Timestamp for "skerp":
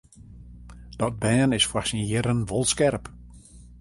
2.73-3.05